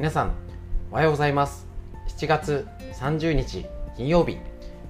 [0.00, 0.32] 皆さん
[0.90, 1.66] おはようございます。
[2.18, 3.66] 7月30日
[3.98, 4.38] 金曜日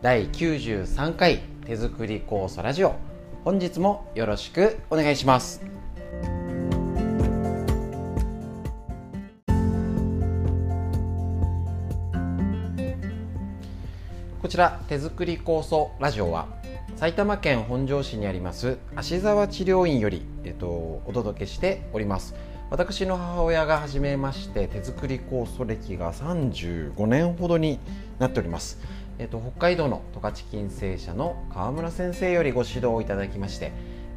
[0.03, 2.95] 第93回手作り酵素ラジオ。
[3.43, 5.63] 本日もよろしくお願いします。
[14.41, 16.47] こちら手作り酵素ラジオは
[16.95, 20.69] 埼玉県本庄市にあります芦沢治療院より、えっと、
[21.05, 22.37] お届けしております。
[22.71, 27.81] 私の母親が始めまして手作り酵素歴が35年ほどに
[28.21, 28.79] なっております、
[29.19, 33.73] えっと、北海道の十勝金星社の川村先生よりご指導をいただきまして、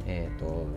[0.06, 0.68] えっと、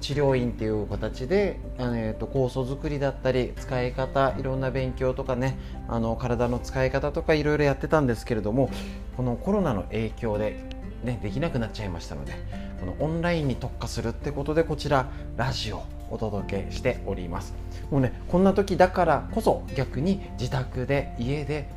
[0.00, 5.58] 治療院っていう形で、えーと、酵素作りだったり使い方いろんな勉強とかね
[5.88, 8.70] あの体の使い方とかいろいろやってたんですけれども
[9.16, 10.56] このコロナの影響で、
[11.02, 12.34] ね、できなくなっちゃいましたので
[12.82, 17.54] このオンラインに特化するってことでこちらラジオお届けしております。
[17.92, 21.68] もうねこんな時だからこそ逆に自宅で家で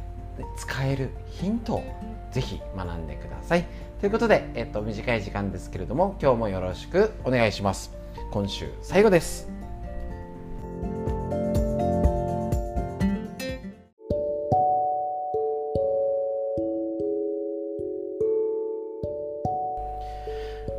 [0.58, 1.84] 使えるヒントを
[2.31, 3.66] ぜひ学んでください。
[4.00, 7.94] ということで、えっと、短い時間ですけれども今日もよろしくお願いします。
[8.31, 9.47] 今週最後です。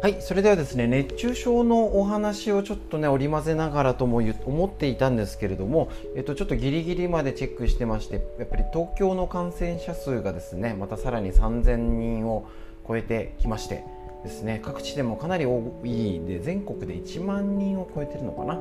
[0.06, 12.48] はい、それではですね熱中症のお話をちょっとね織り交ぜながらとも思っていたんですけれども、えっと、ちょっとギリギリまでチェックしてましてやっぱり東京の感染者数がですねまたさらに3000人を
[12.86, 13.82] 超えてきまして
[14.22, 18.60] ですね各地でもかなり多いで全国で1万人を超えてるのかな。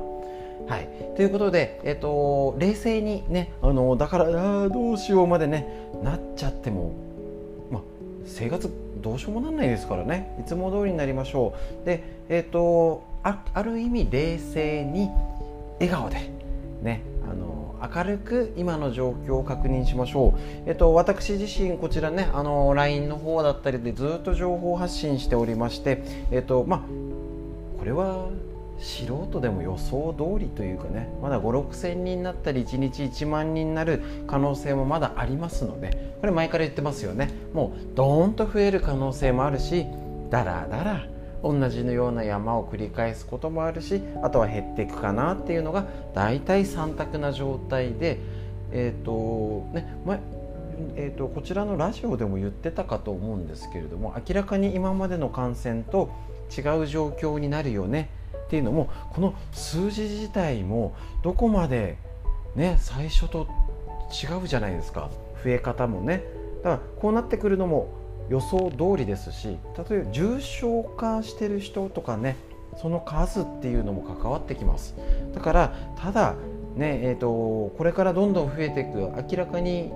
[0.66, 6.92] はい、ということで、えっと、冷静にねあのだからあどうしようまでねなっちゃっても、
[7.70, 7.82] ま、
[8.24, 8.68] 生活
[9.06, 10.36] どうしようもなんないですからね。
[10.40, 11.86] いつも通りになりましょう。
[11.86, 15.08] でえっ、ー、とあある意味冷静に
[15.78, 16.16] 笑顔で
[16.82, 26.80] ねあの明るく今の状況を確認しましょう、えっと、私自身こちらねあの LINE の方だったりでずっと情報発信しておりましてえっとまあ
[27.78, 28.28] これは
[28.78, 37.30] 素人でも予想通りというかねまだ5 6千人になったり1日1万人になる可能性もまだありますのでこれ前から言ってますよね。
[37.52, 39.86] もうドーンと増える可能性もあるし
[40.30, 41.06] だらだら
[41.42, 48.18] 同じのような山を繰り返すこともあるしあとは減っていくかなっていうのが大体3択な状態で
[48.72, 50.20] えっ、ー、とね前
[50.96, 56.10] えーとこちらのラジオでも言ってたかと思うんですけれども明らかに今までの感染と
[56.56, 58.10] 違う状況になるよね。
[58.46, 61.96] っていうのもこの数字自体もどこまで
[62.54, 63.48] ね最初と
[64.10, 65.10] 違うじゃないですか。
[65.44, 66.22] 増え方もね。
[66.62, 67.88] だからこうなってくるのも
[68.28, 69.56] 予想通りですし
[69.88, 72.36] 例えば重症化してる人とかね
[72.76, 74.94] その数っていうのも関わってきます。
[75.34, 76.34] だからただ
[76.76, 78.98] ねえーと、これからどんどん増えていく
[79.30, 79.90] 明らかに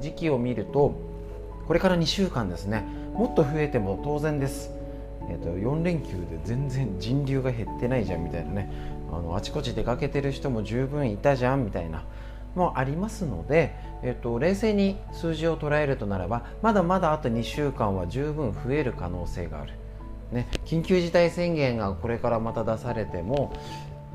[0.00, 0.94] 時期を見ると
[1.66, 2.84] これから2週間ですね。
[3.14, 4.70] もっと増えても当然です。
[5.30, 8.70] えーと、4連休で全然人流が減ってないじゃんみたいなね。
[9.12, 12.04] あのあちこち出かけてる人も十分いたじゃんみたいな。
[12.54, 19.72] もありますので、えーと、冷静に数字を捉えるとならばまだまだあと2週間は十分増える可能性がある、
[20.32, 23.52] ね、緊急事態宣言がこれからまた出されても、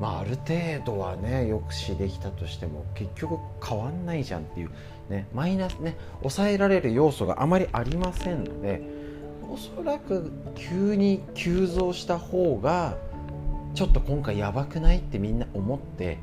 [0.00, 4.70] まあ、ある程度はね抑止できたとしても結局変わんないじゃんっていう、
[5.08, 9.05] ね、マイナスね抑えられる要素があまりありませんので
[9.50, 12.96] おそらく急に急増した方が
[13.74, 16.18] ちょっと今回やばくないってみんな思って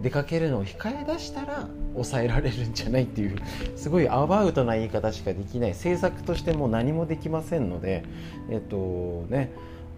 [0.00, 3.36] 出かけるのを控え出したら抑えられるんじゃないっていう
[3.76, 8.02] すごいアバウトな言い方しかできない政策としても何もできませんので
[8.50, 9.52] えっとね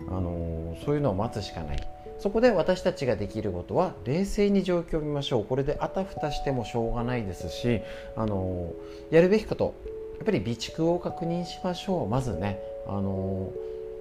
[0.08, 1.88] あのそういうのを待つしかない。
[2.18, 5.44] そこで私たちができることは冷静に状況を見ましょう。
[5.44, 7.82] これであたふたしてもしょうがないですし
[8.16, 8.72] あの
[9.10, 9.74] やるべきこと
[10.16, 12.08] やっぱり備蓄を確認しましょう。
[12.08, 13.52] まずねあの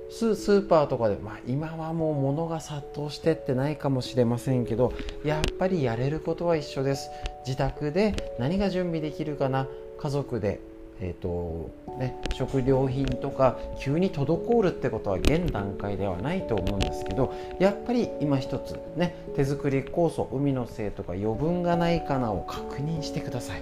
[0.09, 7.09] ススーパーとかで、まあ、今はもう物が殺到してってないかもしれませんけどやっぱりやれることは一緒です。
[7.45, 9.67] 自宅で何が準備できるかな。
[9.97, 10.59] 家族で
[11.01, 23.61] えーとね、食料品とか急に滞るってことは現段階ではないと思うんですけどやっぱり今一つ、ね、手作り酵素海のせいとか余分がないかなを確認してください。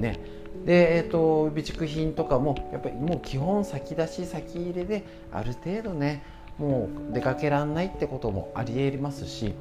[0.00, 0.20] ね。
[0.64, 6.22] で、えーと、備蓄品とかもやっぱりもう基本先出し先入れである程度ね
[6.58, 9.54] もう出かけらんないってこともありえますし、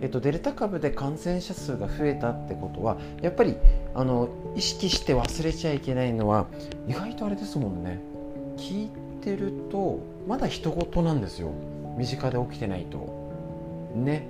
[0.00, 3.56] えーと、デルタ株で感染者数が増えたってことはやっぱり
[3.94, 6.46] あの意識して忘れちゃいけないのは
[6.88, 8.00] 意外とあれですもんね。
[8.56, 8.90] 聞い
[9.22, 11.52] てるとまだ人事なんですよ。
[11.96, 13.92] 身近で起きてないと。
[13.94, 14.26] ね。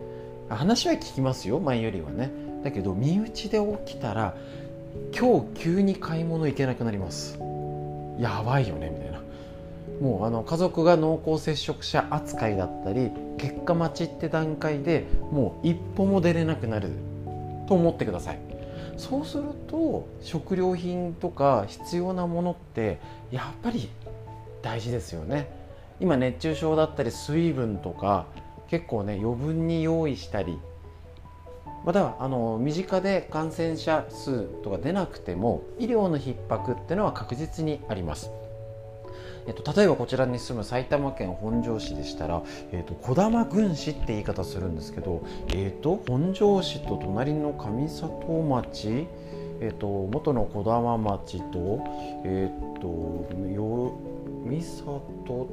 [0.48, 2.30] 話は聞きますよ前よりはね。
[2.62, 4.34] だけど身内で起きたら
[5.16, 7.38] 今日急に買い物行けなくなります。
[8.18, 9.20] やばいよねみたいな。
[10.00, 16.92] もうあの家族が濃厚接触者扱いだったり結果待ちって段階でもう一歩も出れなくなる
[17.68, 18.38] と思ってください。
[18.96, 22.98] そうすると食料品とか必要なものって
[23.30, 23.88] やっぱり
[24.62, 25.50] 大事ですよね。
[26.00, 28.26] 今熱中症だったり水分とか
[28.68, 30.58] 結構ね余分に用意したり
[31.84, 38.30] またはあの身近で感染者数とか出なくても医療の逼迫っていうのは確実にあります。
[39.46, 42.42] えっと、例えばこちらに住む埼玉県本庄市でしたら、
[42.72, 45.24] えっと、小玉郡市って言い方するんですけど、
[45.54, 49.06] えっと、本庄市と隣の上里町、
[49.60, 51.82] えっと、元の小玉町と,、
[52.24, 53.26] えっと、
[54.44, 55.00] 三里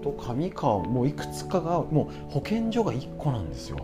[0.03, 3.79] と上川もういくつかがもう保健所が1個なんですよ。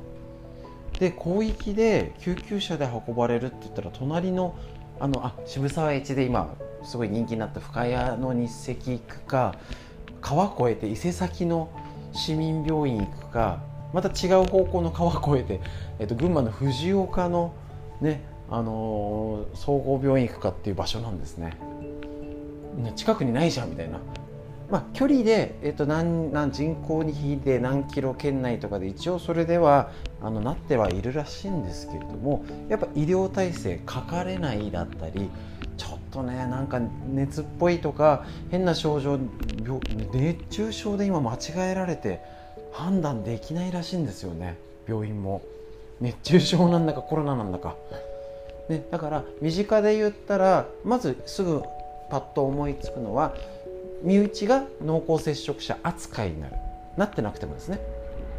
[1.04, 4.56] で広域で救急車で運ばれるって言ったら隣の
[5.02, 9.56] あのあ渋沢栄一で今すごい人気になった深谷の日赤行くか
[10.22, 11.70] 川越えて伊勢崎の
[12.14, 13.62] 市民病院行くか
[13.94, 15.62] また違う方向の川越えて、
[16.00, 17.54] えっと、群馬の藤岡の
[18.00, 21.58] ねあのー、総合病院行くかっていう場所なんですね
[22.96, 24.00] 近くにないじゃんみたいな。
[24.74, 35.30] まあ、距離で、えっと、何何人口に引いて何キロ圏内とかで一応それではあのなってはいるらしいんですけれどもやっぱ医療体制かかれないだったり
[35.78, 36.80] ちょっとねなんか
[37.14, 39.20] 熱っぽいとか変な症状
[40.12, 41.38] 熱中症で今間違
[41.70, 42.20] えられて
[42.72, 44.58] 判断できないらしいんですよね。
[44.88, 45.44] 病院も。
[46.02, 47.76] 熱中症なんだかコロナなんだか、
[48.70, 51.62] ね、だから身近で言ったらまずすぐ
[52.10, 53.36] パッと思いつくのは
[54.04, 56.56] 身内が濃厚接触者扱いになる。
[56.98, 57.80] なってなくてもですね。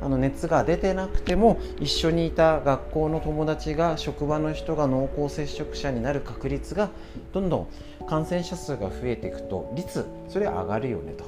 [0.01, 6.91] あの熱が出てなくても一緒にいた学校の友達が職場の人が濃厚接触者になる確率が
[7.33, 7.69] どんどん
[8.07, 11.25] 感染者数が増えていくと率それ上がるよねと。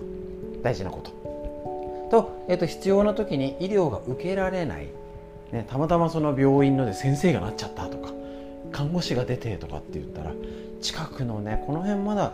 [0.63, 1.11] 大事なこと。
[2.11, 4.89] と,、えー、と必要な時に医療が受けられない、
[5.53, 8.13] ね、たまたまその病院ので先生がなっちゃったとか
[8.73, 10.33] 看護師が出てとかって言ったら
[10.81, 12.33] 近くのねこの辺まだ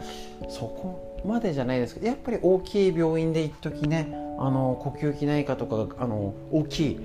[0.48, 4.08] そこまでじゃないですけどやっぱり大きい病院で一時ね
[4.38, 7.00] あの呼吸器内科とかあの大きい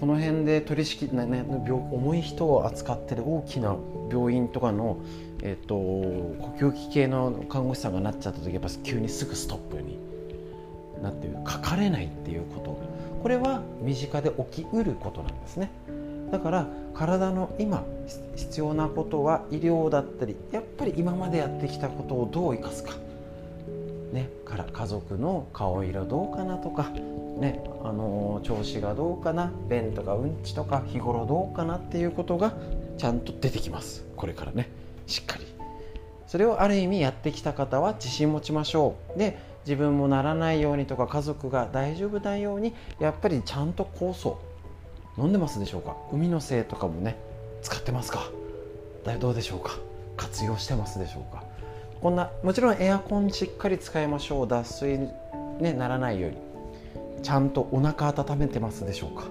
[0.00, 3.76] この辺で取り仕切ね、重い人を扱ってる大きな
[4.10, 4.98] 病院とかの、
[5.42, 9.98] えっと、呼吸器系の看護師さんがなっちゃった時やっぱ急にすぐストップに
[11.02, 12.78] なってかかれないっていうこと。
[13.22, 15.70] これは身近で起きうることなんですね。
[16.30, 17.84] だから体の今
[18.36, 22.92] 必要なことは医療だったりやっぱり今までやってきたことをどう生かすか。
[24.12, 26.90] ね、から家族の顔色どうかなとか、
[27.38, 32.54] ね、あの調子がどうかな便とかうんちとか日頃どうかなっていうことが
[32.98, 34.06] ちゃんと出てきます。
[34.16, 34.70] これからね。
[35.06, 35.46] しっかり。
[36.26, 39.18] それをある意味やってきた方は自信持ちましょう。
[39.18, 44.38] で自分もならないようにとか家族が大丈夫なようにやっぱりちゃんと酵素
[45.18, 45.96] 飲んでますでしょうか？
[46.12, 47.16] 海のせいとかもね
[47.62, 48.30] 使ってますか？
[49.20, 49.78] どうでしょうか？
[50.16, 51.42] 活用してますでしょうか？
[52.00, 54.98] こんなもちろんエアコンしっかり使いましょう脱水
[55.60, 56.36] ねならないように
[57.22, 59.24] ちゃんとお腹温めてますでしょうか？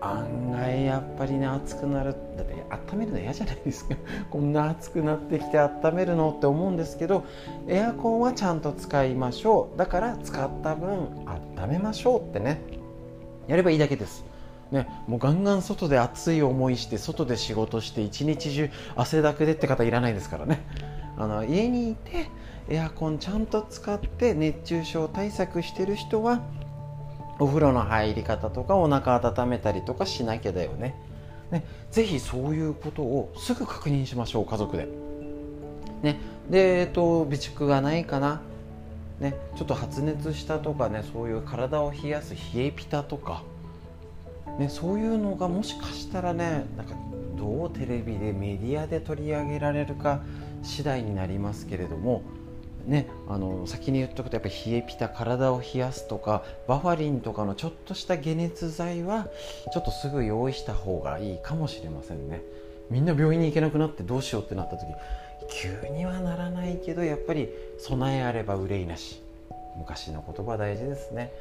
[0.00, 2.54] 案外やっぱりね暑くなるだって
[2.92, 3.94] 温めるの嫌じゃないですか？
[4.30, 7.24] こんな暑くなってきて温めるのって思うんですけど
[7.68, 9.78] エアコンはちゃんと使いましょう。
[9.78, 12.60] だから使った分温めましょうってね。
[13.46, 14.24] やればいいだけです。
[14.70, 20.60] ね、もうガンガン外で暑い思いして外で仕事して一日中汗だくでって方いらないですからね。
[21.18, 22.28] あの家にいて
[22.68, 26.42] エアコンちゃんと使って熱中症対策してる人は
[27.40, 30.94] お風呂の入り方とかお腹温めたりとかしなきゃだよね。
[31.50, 34.88] ねぜひそういうことをすぐ確認しましょう家族で。
[36.02, 36.16] ね、
[36.48, 38.40] で、えっと、備蓄がないかな、
[39.18, 43.42] ね、ちょっと発熱したとかねそういう体を冷やす冷えピタとか、
[44.58, 46.94] ね、そういうのがもしかしたらねなんか
[47.38, 50.20] どうテレビでメディアで取り上げられるか
[50.62, 52.22] 次第になりますけれども、
[52.86, 59.28] ね、あの先に言っとくとやっぱり冷えピタ体を冷やすとかバファリンとかのちょっとした解熱剤は
[59.72, 62.42] ちょっとすぐ用意した方がいいかもしれませんね。
[62.90, 64.86] みんな病院に行けなくなってどうしようってなった時
[65.50, 69.22] 急にはならないけどやっぱり備えあれば憂いなし。
[69.78, 71.32] 昔の言葉大事ですね。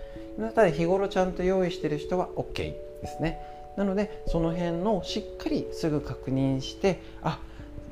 [0.54, 3.39] ただ日頃ちゃんと用意してる人は OK ですね。
[3.77, 7.39] なのでその辺のしっかりすぐ確認してあ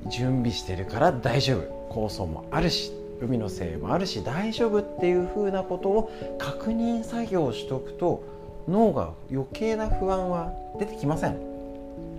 [0.10, 1.76] 準備してるから大丈夫。
[1.96, 8.22] 構想もあるし海のせいもあるし大丈夫っていうふうなことを確認作業をしとくと
[8.68, 11.38] 脳が余計な不安は出てきません。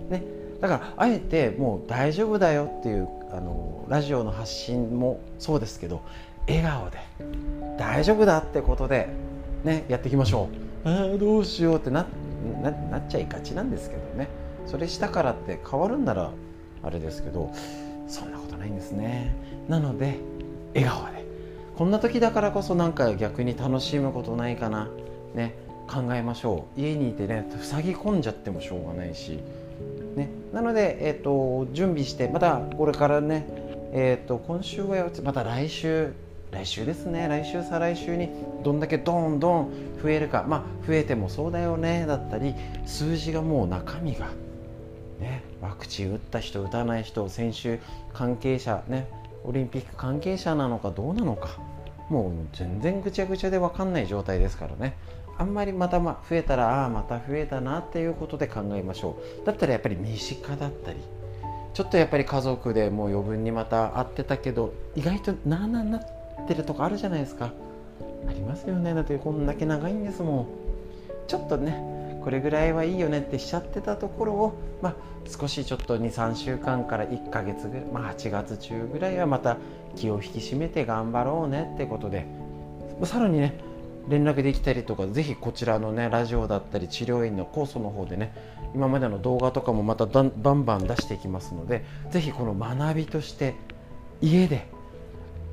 [0.09, 0.23] ね、
[0.59, 6.01] だからあえてもう大丈夫だよっていうあのラジオの発信もそうですけど
[6.47, 6.97] 笑顔で
[7.77, 9.09] 大丈夫だってことで
[9.63, 10.49] ねやっていきましょ
[10.85, 10.89] う。
[10.89, 12.07] あどうしようってな
[12.61, 14.27] ななっちゃいがちなんですけどね。
[14.65, 16.31] それしたからって変わるんなら
[16.83, 17.51] あれですけど
[18.07, 19.35] そんなことないんですね。
[19.67, 20.19] なので
[20.73, 21.25] 笑顔で。
[21.77, 24.89] こんな時だからこそなんか逆に楽しむことないかな。
[25.35, 25.55] ね
[25.87, 26.81] 考えましょう。
[26.81, 29.39] 家にいてね塞ぎ込んじゃってもしょうがないし、
[30.15, 33.47] ね、なので、えーと、準備してまたこれからね、
[33.93, 36.13] えーと、今週はまた来週
[36.57, 38.29] 来週ですね来週再来週に
[38.63, 39.71] どんだけどんどん
[40.01, 40.43] 増えるか。
[40.47, 44.27] まあ増えてもそうだよねだったり数字がもう中身が
[45.19, 47.79] ねワクチン打った人打たない人選手
[48.11, 49.07] 関係者ね
[49.43, 51.59] オリンピック関係者なのかどうなのか
[52.09, 54.97] もう全然ぐちゃぐちゃで分かんない状態ですからね。
[55.37, 59.45] あんまりまたま増えたらああまた増えたなっていうことで考えましょう。
[59.45, 60.97] だったらやっぱり身近だったり
[61.75, 67.51] ちょっとやっぱり家族でもう余分にまた会ってたけど意外となあなあなってるとこあるじゃないですか。
[68.27, 68.93] ありますよね。
[68.93, 70.47] だってこんだけ長いんですもん。
[71.27, 74.95] ちょっとねこれぐらいはいいよねってしちゃってたところを、まあ、
[75.27, 79.57] 少しちょっと23週間から1ヶ月ぐらい、まあ、8月中ぐらいはまた
[79.95, 82.25] 気を引き締めて頑張ろうねってことで。
[83.05, 83.59] さらにね
[84.07, 88.33] 連絡できたりとかぜひこちらのねラジオだったり治療院の酵素の方でね
[88.73, 93.55] 今までの動画とかもまたバンバン出していきますのでぜひこの学びとして
[94.21, 94.67] 家で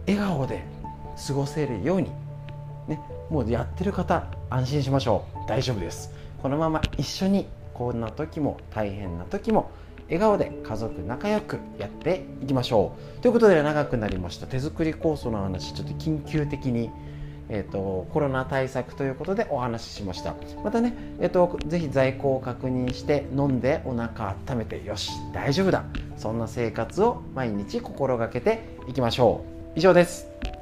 [0.07, 0.62] 笑顔で
[1.16, 2.11] 過ごせるように、
[2.88, 5.49] ね、もうやってる方安心しましょう。
[5.49, 6.11] 大丈夫です。
[6.42, 9.71] このまま一緒にこんな時も大変な時も
[10.06, 13.21] 笑顔で家族仲良くやっていきましょう。
[13.21, 14.47] ということで長くなりました。
[14.47, 16.90] 手作り酵素の話ちょっと緊急的に
[17.49, 20.35] えーと、コロナ対策ということでお話ししました。
[20.62, 25.85] またね、えーと、ぜひ在庫を確認して飲んでお腹温めてよし大丈夫だ。
[26.16, 29.44] そんな生活を毎日心がけていきましょ
[29.76, 29.78] う。
[29.78, 30.53] 以上です。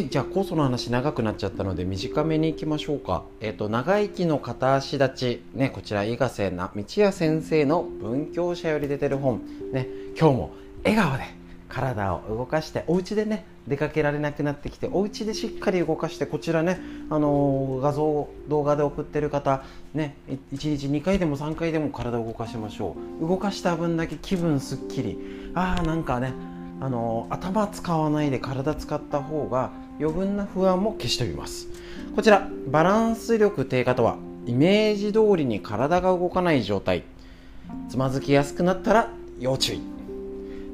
[0.00, 3.24] いじゃあ酵素の話長くなっちゃったので短めにいきましょうか。
[3.40, 5.42] えっ、ー、と長生きの片足立ち。
[5.54, 9.42] ねこちら伊賀瀬な道也先生の文教者より出てる本。
[9.72, 9.86] ね
[10.18, 10.50] 今日も
[10.84, 11.24] 笑顔で
[11.68, 16.80] 体を動かしてお家でね出かけられなくなってきてお家でしっかり動かしてこちらね
[17.10, 19.62] あのー、画像動画で送ってる方
[19.94, 20.38] ね1
[20.76, 23.28] 日2回でも3回でも体を動かしましょう。
[23.28, 25.50] 動かした分だけ気分すっきり。
[25.54, 26.32] ああなんかね
[26.80, 31.68] あの頭使わないで体使った方が余分な不安も消し飛びます。
[32.16, 34.16] こちらバランス力低下とは
[34.46, 37.04] イメージ通りに体が動かない状態。
[37.90, 39.80] つまずきやすくなったら要注意。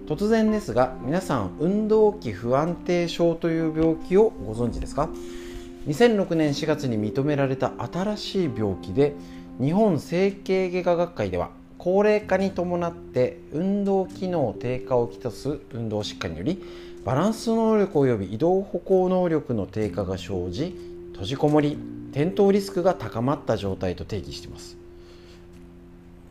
[0.06, 5.08] 突然ですが皆さん運動器不安定症という病気をご存知ですか
[5.88, 9.16] ？2006年4月に認められた新しい病気で
[9.60, 16.62] 日本整形外科学会では高齢化に伴って運動機能低下をきたす運動疾患により
[17.06, 20.76] バランス能力及び移動歩行能力の低下が生じ
[21.12, 21.78] 閉じこもり
[22.10, 24.76] 転倒リスクが高まった状態と定義しています。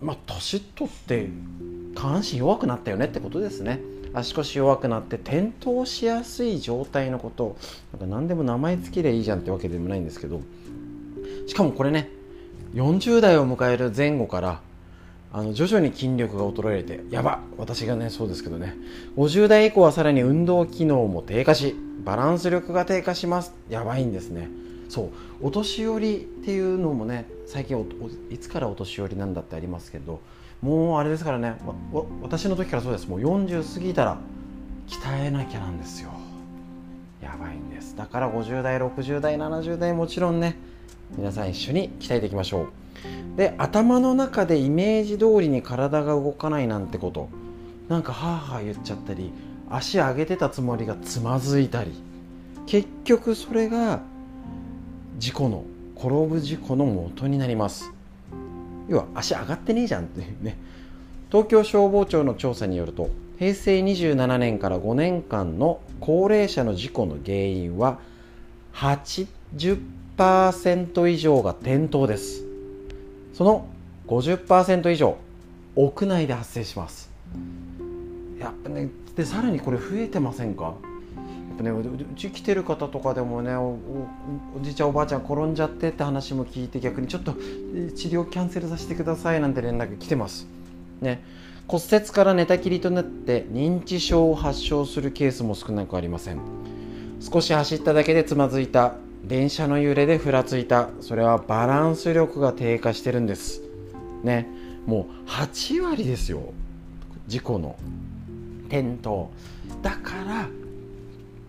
[0.02, 1.30] まあ年取って
[1.96, 3.80] 下半身弱くなったよねってことですね。
[4.14, 7.56] 足腰弱くなって転倒しやすい状態のこと。
[7.94, 10.42] なんか何でも名前つけりゃいいじゃんってわけでもないんですけど。
[11.48, 12.10] しかもこれね
[12.74, 14.60] 40代を迎える前後から
[15.32, 18.76] あの徐々に筋力が衰えてやば私がねそうですけどね。
[19.18, 23.54] 50代以降はさらに運動機能も低下しバランス力が低下します。
[23.70, 24.50] やばいんですね。
[24.88, 25.10] そう。
[25.42, 27.78] お年寄りっていうのもね最近
[28.30, 30.22] いつからお年寄りなんだってありますけど
[30.62, 31.56] もうあれですからね
[32.22, 33.08] 私の時からそうです。
[33.08, 34.18] もう40過ぎたら
[34.88, 36.12] 鍛えなきゃなんですよ。
[37.22, 37.96] やばいんです。
[37.98, 40.58] だから50代60代70代もちろんね
[41.18, 42.85] 皆さん一緒に鍛えていきましょう。
[43.36, 47.28] で頭の中でイメージ通りに体が動かないなんてこと。
[47.90, 49.32] なんかはあはあ言っちゃったり
[49.70, 51.92] 足上げてたつもりがつまずいたり。
[52.66, 54.02] 結局それが
[55.20, 55.64] 事故の
[55.96, 57.92] 転ぶ事故の元になります。
[58.88, 60.58] 要は足上がってねえじゃんっていうね。
[61.32, 68.00] 東京消防庁の調査によると平成27年から5年間の高齢者の事故の原因は
[68.74, 72.46] 80%以上が転倒です。
[73.36, 73.68] その
[74.08, 75.18] 50%以上
[75.76, 77.12] 屋内で発生します。
[78.40, 80.64] やっぱねでさらにこれ増えてませんか？
[80.64, 80.74] やっ
[81.58, 81.84] ぱねう
[82.16, 83.78] ち来てる方とかでもねお
[84.62, 87.40] じいちゃんおばあちゃん転んじゃってって話も聞いて逆にちょっと治
[88.08, 90.48] 療キャンセルさせてくださいなんて連絡来てます。
[91.02, 91.22] ね。
[91.68, 96.40] 骨折から寝たきりとなって認知症を発症するケースも少なくありません。
[97.20, 98.94] 少し走っただけでつまずいた
[99.28, 100.90] 電車の揺れでふらついた。
[101.02, 103.62] それはバランス力が低下してるんです。
[104.24, 104.48] ね。
[104.86, 106.54] もう8割ですよ。
[107.28, 107.76] 事故の。
[108.68, 109.28] 転倒。
[109.82, 110.48] だから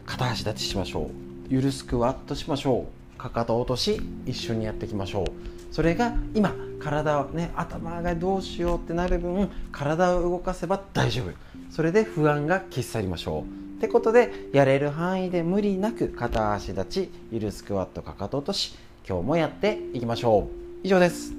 [0.07, 1.11] 片足立ちしましょう。
[1.49, 3.19] ゆるスクワットしましょう。
[3.19, 5.75] かかと落とし一緒にやっていきましょう。
[5.75, 11.31] それが今体をね頭がどうしようってなる分体を動かせば大丈夫。
[11.71, 13.66] それで不安が消し去りましょう。
[13.77, 18.75] ってことでやれる範囲で無理なく片足立ちゆるスクワットかかと落とし
[19.07, 20.67] 今日もやっていきましょう。
[20.83, 21.35] 以上です。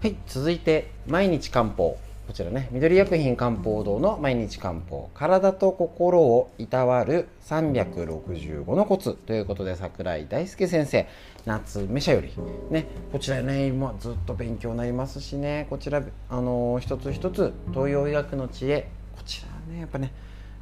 [0.00, 2.03] はい続いて毎日漢方。
[2.26, 11.06] こちらね緑薬品漢方堂の毎日漢方体と心をいたわる365のコツということで桜井大輔先生
[11.44, 12.32] 夏目社より
[12.70, 20.12] ねこちらね今ずっと勉強になりますしねこちらあのー、一つ一つ東洋医学の知恵こちらねやっぱね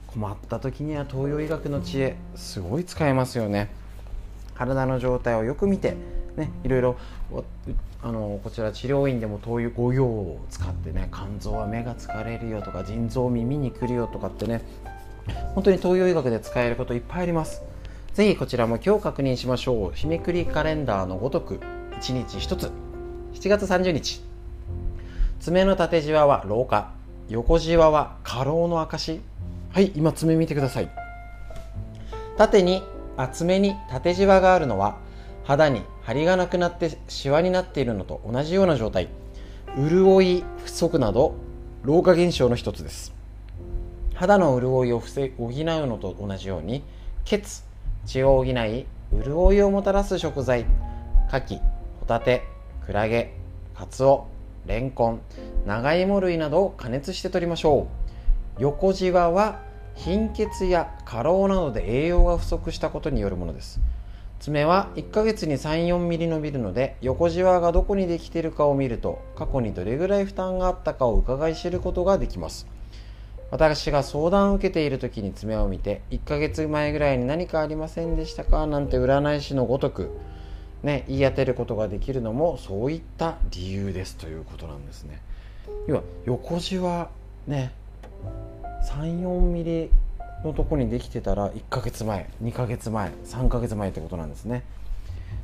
[0.09, 3.71] 困った時には東洋医学の知恵すごい使えますよね。
[4.55, 5.97] 体の状態をよく見て
[6.37, 6.97] ね、いろいろ
[8.03, 14.63] あのこちら治療院でも灯油5用を使ってね肝臓は目が疲れるよとか腎臓耳にくるよとかってね
[15.55, 17.63] 本当に東洋医学で使えることいっぱいあります。
[18.15, 19.93] ぜひこちらも今日確認しましょう。
[19.95, 21.61] 日めくりカレンダーのごとく
[22.01, 22.71] 1日1つ。
[23.35, 24.23] 7月30日。
[25.41, 26.91] 爪の縦じわは老化。
[27.29, 29.21] 横じわは過労の証。
[29.73, 30.91] はい今爪見てください。
[32.37, 32.83] 縦に
[33.17, 34.97] あ爪に縦じわがあるのは
[35.45, 39.09] 肌に張りがなくなってシワになっているのと同じような状態。
[39.77, 41.35] 潤い不足など
[41.83, 43.15] 老化現象の一つです。
[44.15, 45.11] 肌の潤いを補う
[45.87, 46.83] のと同じように
[47.25, 47.63] 血
[48.05, 48.87] 血を補い
[49.25, 50.67] 潤いをもたらす食材。
[51.29, 51.61] 牡蠣
[52.01, 52.43] ホタテ
[52.85, 53.33] クラゲ
[53.75, 54.27] カツオ
[54.67, 55.21] レンコン
[55.67, 57.87] 長芋類などを加熱して取りましょ
[58.59, 58.63] う。
[58.63, 59.61] 横じわは
[59.95, 63.81] 貧血や過労などで栄養が不足したことによるものです。
[64.43, 72.67] 爪は1ヶ月に3、4ミリ伸びるので横じわがどこにできているかを見ると過去にどれぐらい負担があったかを伺い知ることができます。
[73.53, 78.67] 私が相談を受けている時に爪を見て1ヶ月前ぐらいに何かありませんでしたか？
[78.67, 80.11] なんて占い師のごとく
[80.83, 84.17] ね、言い当てることができるのもそういった理由です。
[84.17, 85.23] ということなんですね。
[85.87, 87.11] 要は横じわ
[87.47, 87.73] ね
[88.91, 89.91] 34ミリ
[90.45, 94.63] のとこにできてたら1ヶ月前2ヶ月前3ヶ月前ってことなんですね。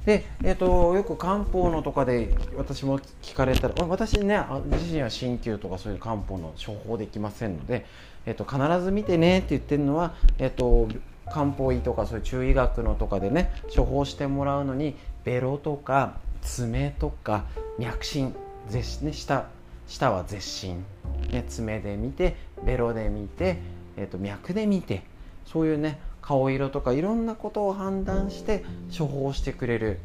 [0.04, 7.84] で、えーと、よく漢方のとかで私も聞かれたら私ね自身は鍼灸とかそういう漢方の処方できませんので、
[8.24, 10.88] えーと、必ず見てねって言ってるのは、えーと、
[11.30, 17.44] 漢方医とかそういう中医学のとかでね処方してもらうのにベロとか爪とか
[17.78, 18.34] 脈診
[18.70, 19.44] 舌,、ね、舌
[19.86, 20.84] 舌は舌診、
[21.30, 23.58] ね、爪で見てベロで見て
[23.98, 25.02] えーと、脈で見て
[25.44, 28.64] そういうね顔色とかいろんなことを判断して
[28.96, 29.98] 処方してくれる、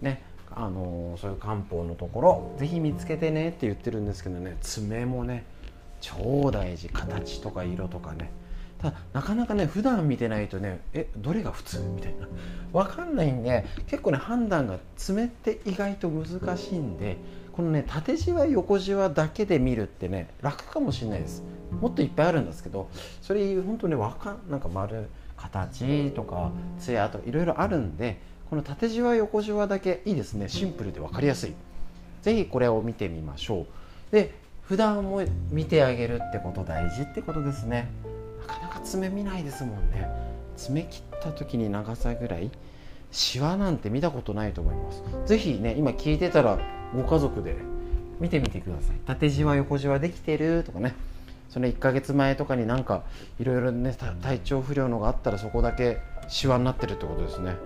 [0.00, 5.44] ねあのー、そういう漢方のところぜひ見つけてねって言ってるんですけどね爪もね
[6.00, 6.88] 超大事。
[6.88, 8.30] 形とか色とかね。
[8.78, 12.26] ただなかなかね普段見てないとねえどれが普通みたいな。
[12.72, 17.18] 分かんないんで結構ね判断が爪って意外と難しいんで
[17.60, 21.42] このね縦じわ横じわだけで見るってね楽かもしれないです。
[21.78, 22.88] もっといっぱいあるんですけど
[23.20, 28.18] それ本当にわかんなんか丸形とか艶とかいろいろあるんで
[28.48, 30.48] この縦じわ横じわだけいいですね。
[30.48, 31.52] シンプルで分かりやすい。
[32.22, 33.66] 是非これを見てみましょう。
[34.10, 37.90] で普段も見てあげるってこと大事ってことですね。
[38.48, 40.08] なかなか爪見ないですもんね。
[40.56, 42.50] 爪切った時に長さぐらい
[43.10, 45.02] シワなんて見たことないと思います。
[45.26, 46.58] 是非ね今聞いてたら
[46.94, 47.56] ご家族で
[48.18, 48.96] 見てみてください。
[49.06, 50.94] 縦じわ横じわできてるとかね。
[51.48, 53.02] その1ヶ月前とかになんか
[53.40, 55.98] いろいろね体調不良のがあったらそこだけ
[56.28, 57.56] シワになってるってことですね。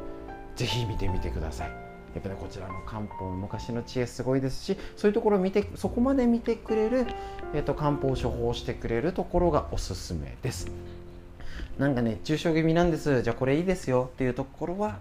[0.56, 1.70] 是非見てみてください。
[2.14, 7.06] やっぱねこちらの漢方昔の知恵すごいですしそういうところを見てそこまで見てくれる、
[7.52, 10.70] えーと、漢方を処方してくれるところがおすすめです。
[11.78, 13.22] なんか熱中症気味なんです。
[13.22, 14.98] じゃあこれいいですよっていうところは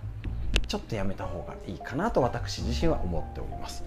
[0.68, 3.84] ちょっとやめた方がいいかなと私自身は思っております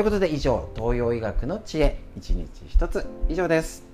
[0.00, 3.84] ということで以上東洋医学の知恵一日一つ以上です。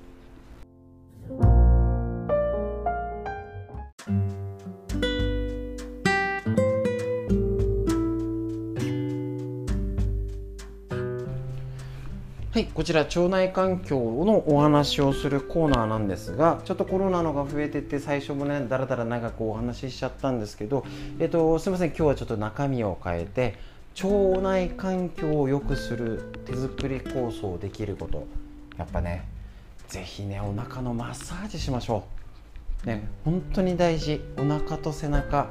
[12.53, 20.87] はい、こちら腸内環境のお話をするコーナーなんですがちょっとコロナのが増えてて最初もねだらだら長くお話ししちゃったんですけど、
[21.19, 23.59] えっと、すみません今日はちょっと中身を変えて
[24.03, 28.27] 腸内環境を良くする手作り構想できること。
[28.77, 29.27] やっぱね
[29.89, 32.05] 是非ねお腹のマッサージしましょ
[32.85, 32.87] う。
[32.87, 34.21] ね本当に大事。
[34.37, 35.49] お腹と背中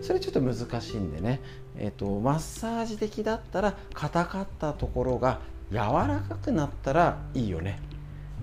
[0.00, 1.40] それちょっと難しいんでね、
[1.76, 5.40] えーと、マッサージ的だったら硬かったところが
[5.72, 7.80] 柔らかくなったらいいよね。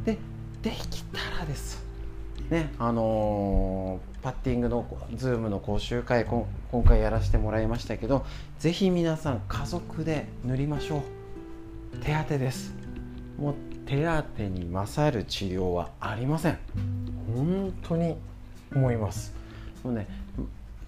[0.03, 0.17] で
[0.61, 1.81] できたらです。
[2.49, 6.45] ねあのー、パッティングの Zoom の講習会今
[6.83, 8.25] 回やらせてもらいましたけど
[8.59, 11.01] 是非皆さん家族で塗りましょう。
[12.03, 12.73] 手当です。
[13.37, 16.59] もう手当に勝る治療はありません。
[17.35, 18.15] 本当に
[18.73, 19.33] 思います。
[19.83, 20.07] もうね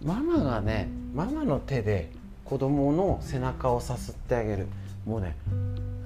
[0.03, 2.11] ママがねママの手で
[2.45, 4.67] 子供の背中をさすってあげる。
[5.05, 5.35] もうね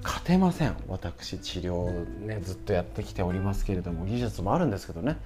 [0.04, 0.76] 勝てません。
[0.88, 5.18] 私治療ねずっとやってきておりますけれども技術もあるんですけどね。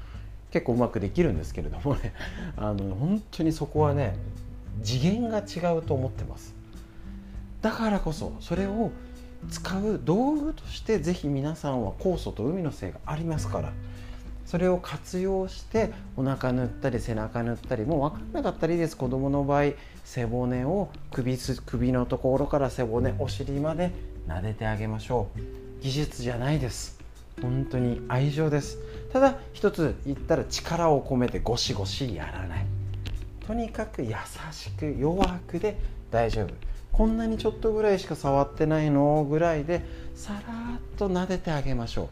[0.52, 2.14] 結構うまくできるんですけれどもね。
[2.58, 4.16] あの本当にそこはね
[4.84, 6.56] 次元が違うと思ってます。
[7.62, 8.92] だからこそそれを
[9.50, 13.74] 使う道具としてぜひ皆さんは酵素と海の精がありますから
[14.46, 18.98] それを活用してお腹塗ったり背中塗ったりもう分かんなかったらいいです。
[18.98, 19.72] 子供の場合
[20.04, 23.92] 背骨を首首のところから背骨お尻まで
[24.28, 25.82] 撫でてあげましょう。
[25.82, 27.00] 技術じゃないです。
[27.42, 28.78] 本当に愛情です。
[29.14, 32.66] ただ一つ言ったら力を込めてゴシゴシやらない。
[33.48, 34.16] とにかく優
[34.52, 35.78] しく弱くで
[36.12, 36.71] 大丈夫。
[36.92, 39.24] こんなにちょっとぐらいしか触ってないの？
[39.24, 39.82] ぐらいで
[40.14, 40.42] さらっ
[40.98, 42.08] と撫でてあげましょう。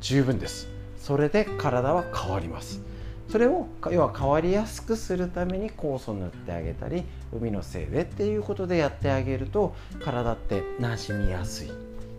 [0.00, 0.68] 十分です。
[0.98, 2.82] それで体は変わります。
[3.30, 11.70] それを要は変わりやすくするために酵素塗ってあげたり海のせいでっていうことでやってあげると体って馴染みやすい。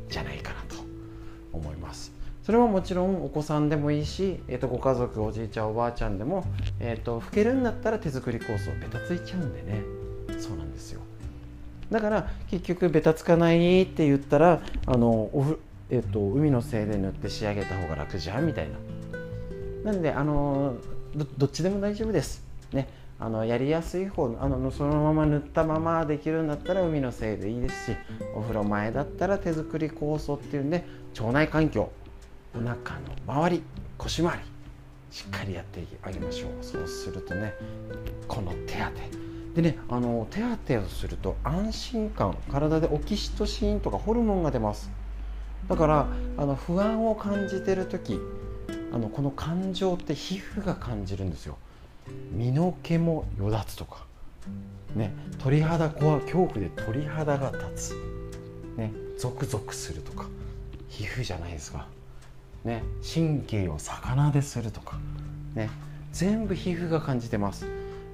[0.08, 0.76] じゃないかなと
[1.52, 2.12] 思います。
[2.44, 6.46] それももちろんお子さんでもいいし、えー、とご家族おじいちゃんおばあちゃんでも、
[6.80, 9.84] えー、と老けるんだったら手作り酵素ベタついちゃうんでね。
[10.40, 11.02] そうなんですよ。
[11.91, 15.30] だから結局ベタつかないって言ったらあの
[15.91, 18.69] えーと、海のせいで塗って仕上げた方が楽じゃんみたい
[19.84, 19.91] な。
[19.91, 20.75] なんであの
[21.38, 22.43] どっちでも大丈夫です。
[22.71, 22.88] ね。
[23.21, 27.97] あのやりやすい方あのそのまま塗ったままできるんだったら海のせいでいいですし
[28.34, 30.86] お風呂前だったら手作り酵素っていうんで
[31.19, 31.91] 腸内環境
[32.56, 32.78] お腹の
[33.28, 33.63] 周り
[33.97, 34.43] 腰回り
[35.12, 36.49] しっかりやってあげましょう。
[36.62, 37.56] そうするとね
[38.28, 44.92] この手当でねあの手当てをすると安心感体でオキシトシンとかホルモンが出ます。
[45.68, 46.08] だから
[46.38, 48.20] あの不安を感じてる時
[48.92, 51.58] あのこの感情って皮膚が感じるんですよ。
[52.32, 54.06] 身の毛もよだつとか。
[54.96, 57.96] ね鳥肌怖恐怖で鳥肌が立つ。
[58.78, 60.28] ねゾクゾクするとか。
[60.88, 61.88] 皮膚じゃないですか。
[62.64, 62.84] ね
[63.14, 64.98] 神経を魚でするとか。
[65.56, 65.70] ね
[66.12, 67.66] 全部皮膚が感じてます。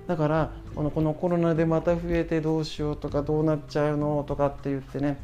[0.07, 5.17] だからこのこのコロナでまた増えてどうしようとかどうなっちゃうのとかって言ってね。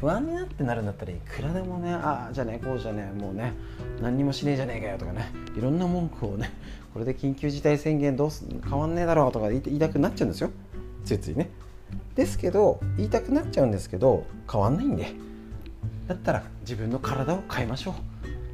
[0.00, 3.52] 不安になってなるんだったらいくらでもねああじゃねこうじゃねもうね
[4.00, 6.52] 何にもしねえじゃねえかよとかねいろんな文句をね
[6.92, 10.50] これで緊急事態宣言どうす変わんねえだろうとか言いたくなっちゃうんですよ。
[11.04, 11.50] ついついね。
[12.14, 15.12] ですけど言いたくなっちゃうんですけど変わんないんで。
[16.06, 17.94] だったら自分の体を変えましょう。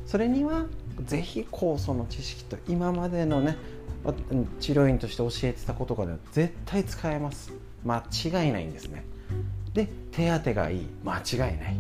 [0.08, 0.66] それには
[1.04, 3.56] 是非酵素の知識と今までのね
[4.60, 7.52] 治療院として教えてたことが、絶対使えます。
[7.84, 9.04] 間違いないんですね。
[9.72, 10.86] で手当てがいい。
[11.04, 11.76] 間違いない。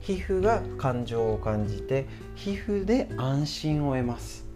[0.00, 4.46] 皮膚が感情を感じて皮膚で安心を得ます。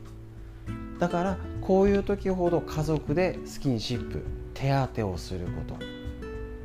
[0.99, 5.77] だからこういう時ほど家族でスキンシップ手当てをすること。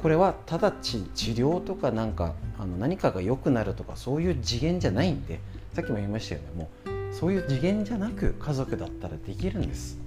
[0.01, 5.39] これはただ治療とかなんかあの何かが良くなるとかそういう次元じゃないんで。
[5.77, 6.47] さっきも言いましたよね。
[6.55, 9.99] もうそういう次元じゃなく家族だったらできるんです。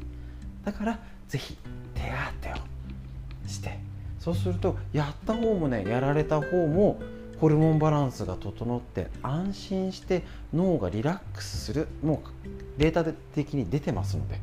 [0.64, 1.57] だから是非
[1.94, 2.01] 手
[2.42, 3.79] 当てをして。
[4.18, 7.01] そうするとやった方もねやられた方も
[7.40, 14.38] ホルモンバランスが整って安心して脳がリラックスするもうデータ的に出てますので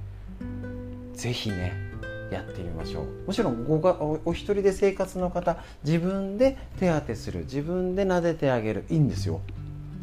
[1.13, 1.73] 是非ね
[2.31, 3.27] やってみましょう。
[3.27, 9.41] もちろんごがお一人で生活の方自分で手当てする自分で撫でてあげるいいんですよ。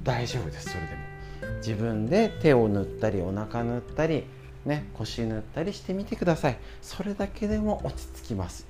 [0.04, 1.58] 大丈夫ですそれでも。
[1.58, 4.24] 自分で手を塗ったりお腹塗ったり
[4.64, 6.58] ね腰塗ったりしてみてください。
[6.82, 8.66] それだけでも落ち着きます。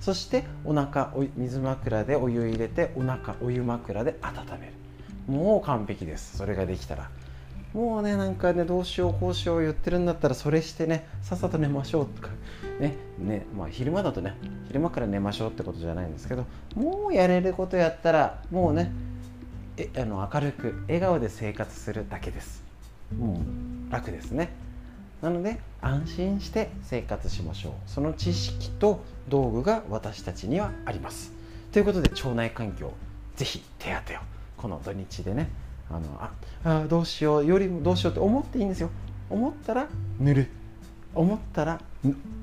[0.00, 4.72] そしてお腹水枕でお湯入れてお腹お湯枕で温める。
[5.26, 6.38] もう完璧です。
[6.38, 7.10] それができたら。
[7.74, 12.30] もうねなんかねどうしようこうしよう言ってるんだったらそれしてねさっさと寝ましょうとか。
[12.80, 14.36] ねねまあ昼間だとね
[14.68, 18.92] 昼間から寝ましょうってことじゃないんですけどもうやれることやったらもうね
[19.76, 22.62] えあの明るく笑顔で生活するだけです。
[23.16, 23.42] も
[23.88, 24.50] う楽ですね。
[25.22, 27.72] なので安心して生活しましょう。
[27.86, 31.32] その知識と道具が私たちにはあります。
[31.72, 32.92] ということで腸内環境
[33.36, 34.20] ぜひ手当てを。
[34.56, 35.48] この土日でね
[35.90, 36.30] あの
[36.64, 38.90] あどうしようよりもどうしようって思っていいんですよ。
[39.30, 40.48] 思ったら塗る。
[41.14, 41.80] 思ったら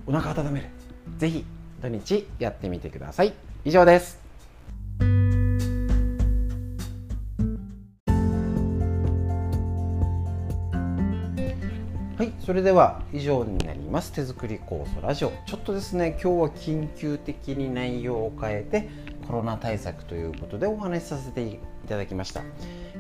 [0.06, 0.68] お腹温める。
[1.18, 1.46] ぜひ
[1.82, 3.34] 土日やってみてください。
[3.64, 4.25] 以上です。
[12.46, 14.12] それでは以上になります。
[14.12, 15.34] 手作り酵素ラジオ。
[15.48, 18.88] ちょっとですね今日は緊急的に内容を変えて
[19.26, 21.58] コロナ対策ということでお話しさせてい
[21.90, 22.44] ただきました。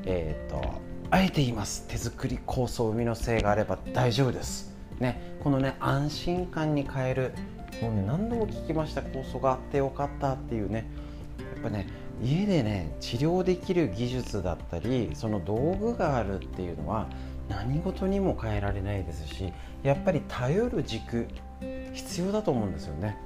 [0.03, 0.81] えっ、ー、と
[1.11, 1.85] あえて言います。
[1.87, 4.73] 手作り酵素海のせいがあれば大丈夫です。
[4.99, 7.31] ねこのね安心感に変える。
[7.83, 9.01] もうね何度も聞きました。
[9.01, 10.87] 酵素があってよかったっていうね。
[11.37, 11.85] やっぱね
[12.19, 17.07] 家でね治療できる技術だったりその道具があるっていうのは
[17.49, 19.53] 何事にも変えられないですし
[19.83, 21.27] やっぱり頼る軸
[21.93, 23.17] 必要だと思うんですよね。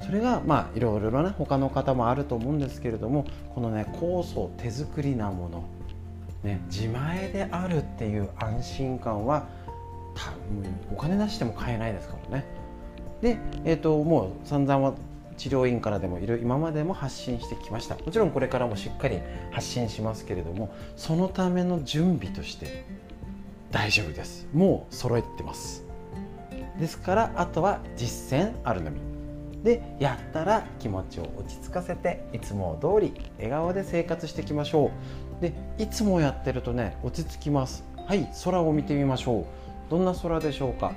[0.00, 5.64] それがまあいろいろね他の方もあると思うんですけれどもこのね酵素手作りなもの、
[6.44, 9.46] ね、自前であるっていう安心感は
[10.14, 12.44] 多分お金出しても買えないですからね。
[13.20, 14.94] で、えーと、もう散々は
[15.36, 22.84] 治療院からでもいる今までも発信してきましたもちろんこれからもしっかり発信しますけれどもそのための準備として
[23.76, 24.48] 大丈夫です。
[24.54, 25.84] もう揃えてます。
[26.80, 28.98] ですからあとは実践あるのみ。
[29.62, 34.90] でやったら気持ちを落ち着かせていつも通り笑顔で生活していきましょ
[35.38, 35.42] う。
[35.42, 37.84] でいつもやってるとね落ち着きます。
[38.06, 39.44] はい空を見てみましょう。
[39.90, 40.94] どんな空でしょうか？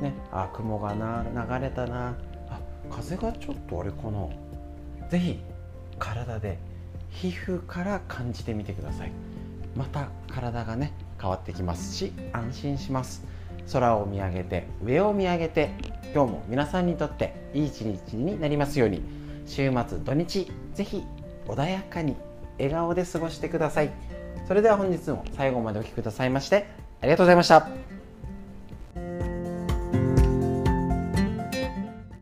[0.00, 2.16] ねあ雲がな流れたな。
[2.48, 4.26] あ風がちょっとあれかな。
[5.10, 5.38] 是非
[5.98, 6.58] 体で
[7.10, 9.12] 皮膚から感じてみてください。
[9.76, 13.24] また体がね変わってきますし安心します。
[13.72, 15.70] 空を見上げて上を見上げて
[16.12, 19.02] 今日も皆さんにとっていい一日になりますように
[19.46, 21.04] 週末土日ぜひ
[21.46, 22.16] 穏やかに
[22.58, 23.90] 笑顔で過ごしてください。
[24.48, 26.66] それでは本日も最後までお聴きくださいまして
[27.00, 27.91] ありがとうございました。